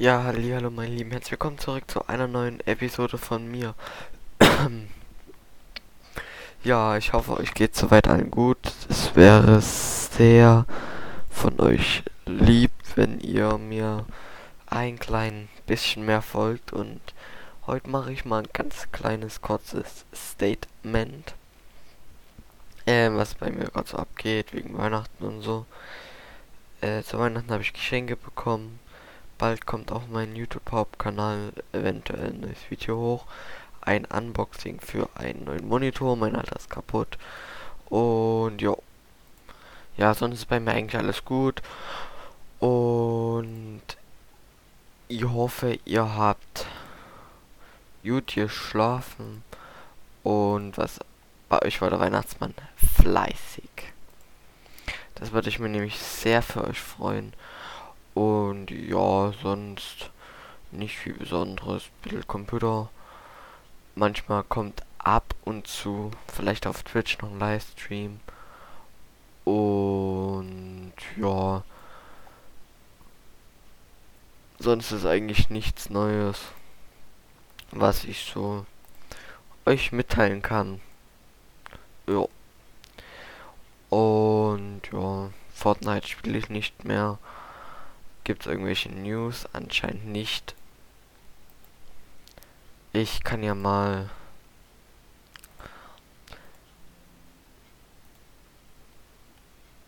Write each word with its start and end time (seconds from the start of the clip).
Ja, 0.00 0.22
hallo 0.22 0.70
meine 0.70 0.94
Lieben, 0.94 1.10
herzlich 1.10 1.32
willkommen 1.32 1.58
zurück 1.58 1.90
zu 1.90 2.06
einer 2.06 2.28
neuen 2.28 2.60
Episode 2.68 3.18
von 3.18 3.50
mir. 3.50 3.74
ja, 6.62 6.96
ich 6.96 7.12
hoffe, 7.12 7.36
euch 7.36 7.52
geht 7.52 7.74
soweit 7.74 8.06
allen 8.06 8.30
gut. 8.30 8.58
Es 8.88 9.16
wäre 9.16 9.60
sehr 9.60 10.66
von 11.28 11.58
euch 11.58 12.04
lieb, 12.26 12.70
wenn 12.94 13.18
ihr 13.18 13.58
mir 13.58 14.06
ein 14.66 15.00
klein 15.00 15.48
bisschen 15.66 16.06
mehr 16.06 16.22
folgt 16.22 16.72
und 16.72 17.00
heute 17.66 17.90
mache 17.90 18.12
ich 18.12 18.24
mal 18.24 18.44
ein 18.44 18.48
ganz 18.52 18.92
kleines, 18.92 19.40
kurzes 19.40 20.04
Statement. 20.14 21.34
Ähm, 22.86 23.16
was 23.16 23.34
bei 23.34 23.50
mir 23.50 23.64
gerade 23.64 23.88
so 23.88 23.96
abgeht, 23.96 24.54
wegen 24.54 24.78
Weihnachten 24.78 25.24
und 25.24 25.42
so. 25.42 25.66
Äh, 26.82 27.02
zu 27.02 27.18
Weihnachten 27.18 27.50
habe 27.50 27.62
ich 27.62 27.72
Geschenke 27.72 28.14
bekommen 28.14 28.78
Bald 29.38 29.66
kommt 29.66 29.92
auf 29.92 30.08
meinem 30.08 30.34
YouTube-Hauptkanal 30.34 31.52
eventuell 31.72 32.30
ein 32.30 32.40
neues 32.40 32.70
Video 32.70 32.96
hoch. 32.96 33.26
Ein 33.80 34.04
Unboxing 34.04 34.80
für 34.80 35.08
einen 35.14 35.44
neuen 35.44 35.68
Monitor. 35.68 36.16
Mein 36.16 36.34
alter 36.34 36.56
ist 36.56 36.68
kaputt. 36.68 37.16
Und 37.88 38.60
jo. 38.60 38.82
Ja, 39.96 40.12
sonst 40.14 40.38
ist 40.38 40.48
bei 40.48 40.58
mir 40.58 40.72
eigentlich 40.72 41.00
alles 41.00 41.24
gut. 41.24 41.62
Und 42.58 43.82
ich 45.06 45.24
hoffe, 45.24 45.78
ihr 45.84 46.16
habt 46.16 46.66
gut 48.02 48.34
geschlafen. 48.34 49.44
Und 50.24 50.76
was 50.76 50.98
bei 51.48 51.62
euch 51.62 51.80
war 51.80 51.90
der 51.90 52.00
Weihnachtsmann 52.00 52.54
fleißig. 52.76 53.70
Das 55.14 55.30
würde 55.30 55.48
ich 55.48 55.60
mir 55.60 55.68
nämlich 55.68 55.96
sehr 55.96 56.42
für 56.42 56.64
euch 56.64 56.80
freuen. 56.80 57.32
Und 58.18 58.72
ja, 58.72 59.32
sonst 59.44 60.10
nicht 60.72 60.98
viel 60.98 61.12
Besonderes. 61.12 61.84
Computer. 62.26 62.90
Manchmal 63.94 64.42
kommt 64.42 64.82
ab 64.98 65.36
und 65.44 65.68
zu 65.68 66.10
vielleicht 66.26 66.66
auf 66.66 66.82
Twitch 66.82 67.18
noch 67.18 67.30
ein 67.30 67.38
Livestream. 67.38 68.18
Und 69.44 70.94
ja. 71.16 71.62
Sonst 74.58 74.90
ist 74.90 75.06
eigentlich 75.06 75.48
nichts 75.48 75.88
Neues, 75.88 76.40
was 77.70 78.02
ich 78.02 78.24
so 78.24 78.66
euch 79.64 79.92
mitteilen 79.92 80.42
kann. 80.42 80.80
Ja. 82.08 82.24
Und 83.90 84.80
ja, 84.92 85.30
Fortnite 85.54 86.08
spiele 86.08 86.38
ich 86.38 86.48
nicht 86.48 86.84
mehr. 86.84 87.20
Gibt 88.28 88.42
es 88.42 88.52
irgendwelche 88.52 88.90
News? 88.90 89.48
Anscheinend 89.54 90.04
nicht. 90.04 90.54
Ich 92.92 93.24
kann 93.24 93.42
ja 93.42 93.54
mal... 93.54 94.10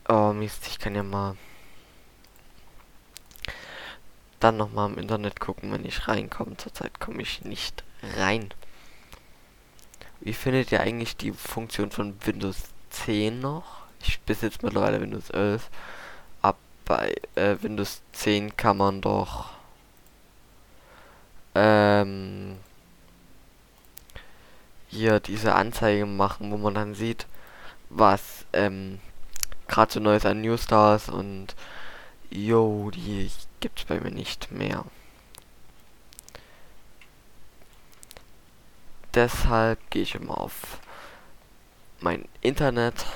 Oh 0.09 0.33
Mist, 0.33 0.67
ich 0.69 0.79
kann 0.79 0.95
ja 0.95 1.03
mal... 1.03 1.37
Dann 4.39 4.57
nochmal 4.57 4.91
im 4.91 4.97
Internet 4.97 5.39
gucken, 5.39 5.71
wenn 5.73 5.85
ich 5.85 6.09
reinkomme. 6.09 6.57
Zurzeit 6.57 6.99
komme 6.99 7.21
ich 7.21 7.45
nicht 7.45 7.85
rein. 8.17 8.55
Wie 10.21 10.33
findet 10.33 10.73
ihr 10.73 10.81
eigentlich 10.81 11.15
die 11.15 11.33
Funktion 11.33 11.91
von 11.91 12.17
Windows 12.25 12.57
10 12.89 13.39
noch? 13.39 13.83
Ich 14.03 14.19
besitze 14.21 14.61
mittlerweile 14.63 15.03
Windows 15.03 15.29
11 15.29 15.69
bei 16.91 17.15
äh, 17.37 17.57
Windows 17.61 18.03
10 18.15 18.57
kann 18.57 18.77
man 18.77 19.01
doch 19.01 19.51
ähm, 21.55 22.59
hier 24.89 25.21
diese 25.21 25.55
Anzeige 25.55 26.05
machen, 26.05 26.51
wo 26.51 26.57
man 26.57 26.75
dann 26.75 26.97
sieht, 26.97 27.29
was 27.91 28.45
ähm, 28.53 28.99
gerade 29.69 29.93
so 29.93 30.01
Neues 30.01 30.27
an 30.27 30.41
Newstars 30.41 31.09
und 31.09 31.55
yo, 32.29 32.91
die 32.91 33.31
gibt's 33.61 33.85
bei 33.85 34.01
mir 34.01 34.11
nicht 34.11 34.51
mehr. 34.51 34.85
Deshalb 39.15 39.79
gehe 39.93 40.03
ich 40.03 40.17
immer 40.17 40.39
auf 40.39 40.81
mein 42.01 42.25
Internet 42.41 43.07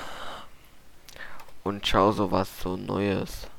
und 1.65 1.85
schaue 1.85 2.13
so 2.13 2.31
was 2.31 2.61
so 2.61 2.77
Neues. 2.77 3.49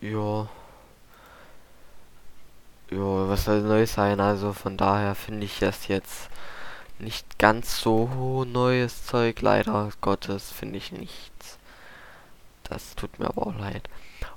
Ja. 0.00 0.48
Ja, 2.90 3.28
was 3.28 3.44
soll 3.44 3.60
neu 3.62 3.86
sein? 3.86 4.20
Also 4.20 4.52
von 4.52 4.76
daher 4.76 5.14
finde 5.14 5.44
ich 5.44 5.58
das 5.58 5.88
jetzt 5.88 6.28
nicht 6.98 7.38
ganz 7.38 7.80
so 7.80 8.44
neues 8.44 9.06
Zeug. 9.06 9.40
Leider 9.42 9.90
Gottes 10.00 10.50
finde 10.50 10.78
ich 10.78 10.92
nichts. 10.92 11.58
Das 12.64 12.94
tut 12.96 13.18
mir 13.18 13.28
aber 13.28 13.46
auch 13.46 13.58
leid. 13.58 13.88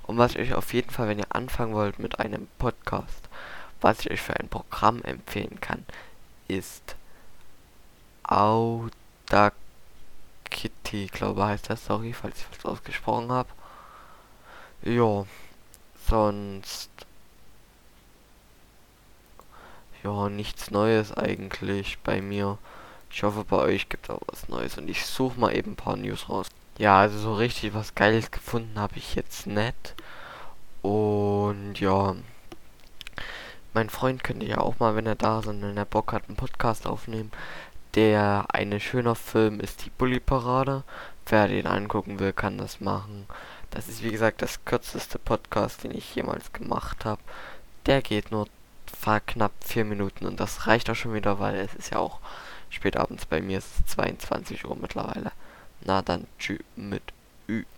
Und 0.04 0.18
was 0.18 0.32
ich 0.32 0.38
euch 0.38 0.54
auf 0.54 0.74
jeden 0.74 0.90
Fall, 0.90 1.08
wenn 1.08 1.18
ihr 1.18 1.34
anfangen 1.34 1.74
wollt 1.74 1.98
mit 1.98 2.18
einem 2.20 2.48
Podcast, 2.58 3.28
was 3.80 4.00
ich 4.00 4.10
euch 4.10 4.20
für 4.20 4.38
ein 4.38 4.48
Programm 4.48 5.02
empfehlen 5.02 5.60
kann, 5.60 5.84
ist 6.48 6.96
Audacity, 8.24 8.90
glaube 11.12 11.44
heißt 11.44 11.70
das, 11.70 11.86
sorry, 11.86 12.12
falls 12.12 12.38
ich 12.38 12.46
was 12.58 12.64
ausgesprochen 12.64 13.30
habe. 13.30 13.48
Ja, 14.82 15.24
sonst 16.08 16.90
ja 20.02 20.28
nichts 20.28 20.70
Neues 20.70 21.12
eigentlich 21.12 21.98
bei 22.00 22.20
mir. 22.20 22.58
Ich 23.10 23.22
hoffe 23.22 23.44
bei 23.44 23.56
euch 23.56 23.88
gibt 23.88 24.08
es 24.08 24.10
auch 24.10 24.22
was 24.26 24.48
Neues 24.48 24.76
und 24.76 24.88
ich 24.88 25.06
suche 25.06 25.38
mal 25.38 25.56
eben 25.56 25.72
ein 25.72 25.76
paar 25.76 25.96
News 25.96 26.28
raus. 26.28 26.48
Ja, 26.78 26.98
also 26.98 27.18
so 27.18 27.34
richtig 27.34 27.74
was 27.74 27.94
Geiles 27.94 28.30
gefunden 28.30 28.78
habe 28.78 28.96
ich 28.96 29.14
jetzt 29.14 29.46
nicht. 29.46 29.94
Und 30.82 31.80
ja, 31.80 32.16
mein 33.72 33.90
Freund 33.90 34.22
könnte 34.22 34.46
ja 34.46 34.58
auch 34.58 34.78
mal, 34.80 34.96
wenn 34.96 35.06
er 35.06 35.14
da 35.14 35.38
ist 35.40 35.46
und 35.46 35.62
wenn 35.62 35.76
er 35.76 35.84
Bock 35.84 36.12
hat, 36.12 36.28
einen 36.28 36.36
Podcast 36.36 36.86
aufnehmen. 36.86 37.32
Der 37.94 38.46
eine 38.48 38.80
schöner 38.80 39.14
Film 39.14 39.60
ist 39.60 39.84
die 39.84 39.90
Bully 39.90 40.20
Parade. 40.20 40.82
Wer 41.26 41.48
den 41.48 41.66
angucken 41.66 42.18
will, 42.18 42.32
kann 42.32 42.58
das 42.58 42.80
machen. 42.80 43.26
Das 43.74 43.88
ist 43.88 44.04
wie 44.04 44.12
gesagt 44.12 44.40
das 44.40 44.64
kürzeste 44.64 45.18
Podcast, 45.18 45.82
den 45.82 45.90
ich 45.90 46.14
jemals 46.14 46.52
gemacht 46.52 47.04
habe. 47.04 47.20
Der 47.86 48.02
geht 48.02 48.30
nur 48.30 48.46
knapp 49.26 49.52
vier 49.60 49.84
Minuten 49.84 50.26
und 50.26 50.38
das 50.38 50.66
reicht 50.66 50.88
auch 50.88 50.94
schon 50.94 51.12
wieder, 51.12 51.40
weil 51.40 51.56
es 51.56 51.74
ist 51.74 51.90
ja 51.90 51.98
auch 51.98 52.20
spät 52.70 52.96
abends 52.96 53.26
bei 53.26 53.40
mir, 53.42 53.58
es 53.58 53.66
ist 53.80 53.90
22 53.90 54.64
Uhr 54.64 54.76
mittlerweile. 54.80 55.32
Na 55.82 56.00
dann, 56.02 56.26
tschüss 56.38 56.60
mit 56.76 57.02
Ü. 57.48 57.64